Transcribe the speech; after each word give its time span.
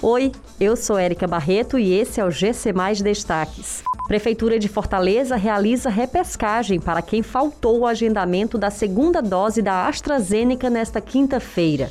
Oi, 0.00 0.30
eu 0.60 0.76
sou 0.76 0.96
Érica 0.96 1.26
Barreto 1.26 1.76
e 1.76 1.92
esse 1.92 2.20
é 2.20 2.24
o 2.24 2.30
GC 2.30 2.72
Mais 2.72 3.02
Destaques. 3.02 3.82
Prefeitura 4.06 4.56
de 4.56 4.68
Fortaleza 4.68 5.34
realiza 5.34 5.90
repescagem 5.90 6.78
para 6.78 7.02
quem 7.02 7.20
faltou 7.20 7.80
o 7.80 7.86
agendamento 7.86 8.56
da 8.56 8.70
segunda 8.70 9.20
dose 9.20 9.60
da 9.60 9.88
AstraZeneca 9.88 10.70
nesta 10.70 11.00
quinta-feira. 11.00 11.90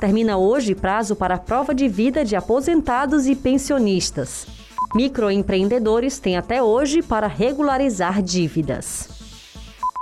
Termina 0.00 0.38
hoje 0.38 0.72
prazo 0.72 1.16
para 1.16 1.34
a 1.34 1.38
prova 1.38 1.74
de 1.74 1.88
vida 1.88 2.24
de 2.24 2.36
aposentados 2.36 3.26
e 3.26 3.34
pensionistas. 3.34 4.46
Microempreendedores 4.94 6.20
têm 6.20 6.36
até 6.36 6.62
hoje 6.62 7.02
para 7.02 7.26
regularizar 7.26 8.22
dívidas. 8.22 9.17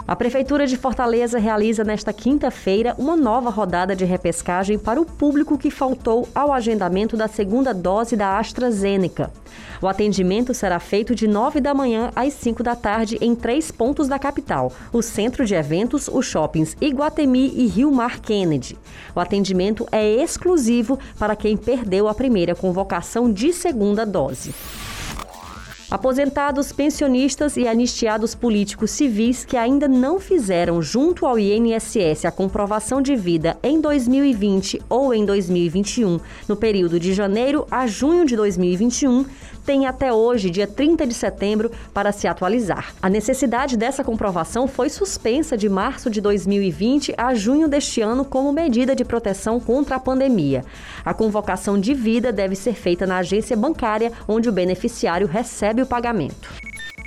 A 0.09 0.14
Prefeitura 0.14 0.68
de 0.68 0.77
Fortaleza 0.77 1.36
realiza 1.36 1.82
nesta 1.82 2.12
quinta-feira 2.12 2.95
uma 2.96 3.16
nova 3.16 3.50
rodada 3.50 3.96
de 3.96 4.04
repescagem 4.04 4.79
para 4.79 5.00
o 5.00 5.04
público 5.04 5.59
que 5.59 5.68
faltou 5.68 6.29
ao 6.32 6.52
agendamento 6.52 7.16
da 7.16 7.27
segunda 7.27 7.75
dose 7.75 8.14
da 8.14 8.39
AstraZeneca. 8.39 9.32
O 9.82 9.89
atendimento 9.89 10.54
será 10.54 10.79
feito 10.79 11.13
de 11.13 11.27
9 11.27 11.61
da 11.61 11.75
manhã 11.75 12.13
às 12.14 12.35
5 12.35 12.63
da 12.63 12.77
tarde 12.77 13.18
em 13.21 13.35
três 13.35 13.72
pontos 13.72 14.07
da 14.07 14.16
capital: 14.16 14.72
o 14.93 15.03
Centro 15.03 15.44
de 15.44 15.57
Eventos, 15.57 16.07
os 16.07 16.25
shoppings 16.25 16.77
Iguatemi 16.80 17.52
e 17.57 17.66
Rio 17.66 17.91
Mar 17.91 18.21
Kennedy. 18.21 18.79
O 19.13 19.18
atendimento 19.18 19.88
é 19.91 20.08
exclusivo 20.08 21.00
para 21.18 21.35
quem 21.35 21.57
perdeu 21.57 22.07
a 22.07 22.14
primeira 22.14 22.54
convocação 22.54 23.32
de 23.32 23.52
segunda 23.52 24.07
dose. 24.07 24.54
Aposentados, 25.89 26.72
pensionistas 26.72 27.57
e 27.57 27.68
anistiados 27.68 28.35
políticos 28.35 28.90
civis 28.90 29.44
que 29.44 29.57
ainda 29.57 29.86
não 29.86 30.18
fizeram 30.18 30.82
junto 30.82 31.25
ao 31.25 31.39
INSS 31.39 32.25
a 32.25 32.33
comprovação 32.33 33.00
de 33.00 33.14
vida 33.14 33.56
em 33.62 33.81
2020 33.81 34.83
ou 34.89 35.14
em 35.14 35.25
2021, 35.25 36.19
no 36.48 36.56
período 36.56 36.98
de 36.98 37.14
janeiro 37.14 37.69
a 37.70 37.86
junho 37.86 38.27
de 38.27 38.34
2021, 38.34 39.27
têm 39.64 39.86
até 39.86 40.12
hoje, 40.12 40.50
dia 40.50 40.67
30 40.67 41.06
de 41.06 41.14
setembro, 41.14 41.70
para 41.94 42.10
se 42.10 42.27
atualizar. 42.27 42.92
A 43.00 43.08
necessidade 43.08 43.77
dessa 43.77 44.03
comprovação 44.03 44.66
foi 44.66 44.88
suspensa 44.88 45.56
de 45.56 45.69
março 45.69 46.10
de 46.10 46.20
2020 46.20 47.14
a 47.16 47.32
junho 47.34 47.69
deste 47.69 48.00
ano 48.00 48.25
como 48.25 48.53
medida 48.53 48.94
de 48.94 49.05
proteção 49.05 49.60
contra 49.60 49.97
a 49.97 50.00
pandemia. 50.00 50.64
A 51.05 51.14
convocação 51.14 51.78
de 51.78 51.94
vida 51.94 52.32
deve 52.32 52.56
ser 52.56 52.75
feita 52.75 53.06
na 53.06 53.19
agência 53.19 53.56
bancária 53.56 54.12
onde 54.27 54.48
o 54.48 54.53
beneficiário 54.53 55.27
recebe 55.27 55.75
recebe 55.77 55.82
o 55.82 55.86
pagamento. 55.86 56.48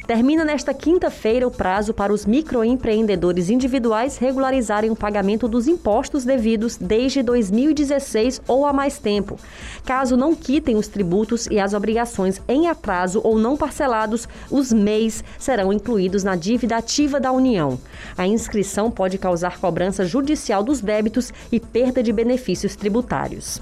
Termina 0.05 0.43
nesta 0.43 0.73
quinta-feira 0.73 1.47
o 1.47 1.51
prazo 1.51 1.93
para 1.93 2.11
os 2.11 2.25
microempreendedores 2.25 3.51
individuais 3.51 4.17
regularizarem 4.17 4.89
o 4.89 4.95
pagamento 4.95 5.47
dos 5.47 5.67
impostos 5.67 6.25
devidos 6.25 6.77
desde 6.77 7.21
2016 7.21 8.41
ou 8.47 8.65
há 8.65 8.73
mais 8.73 8.97
tempo. 8.97 9.37
Caso 9.85 10.17
não 10.17 10.35
quitem 10.35 10.75
os 10.77 10.87
tributos 10.87 11.45
e 11.51 11.59
as 11.59 11.75
obrigações 11.75 12.41
em 12.47 12.67
atraso 12.67 13.21
ou 13.23 13.37
não 13.37 13.55
parcelados, 13.55 14.27
os 14.49 14.73
MEIs 14.73 15.23
serão 15.37 15.71
incluídos 15.71 16.23
na 16.23 16.35
dívida 16.35 16.77
ativa 16.77 17.19
da 17.19 17.31
União. 17.31 17.79
A 18.17 18.25
inscrição 18.25 18.89
pode 18.89 19.19
causar 19.19 19.59
cobrança 19.59 20.05
judicial 20.05 20.63
dos 20.63 20.81
débitos 20.81 21.31
e 21.51 21.59
perda 21.59 22.01
de 22.01 22.11
benefícios 22.11 22.75
tributários. 22.75 23.61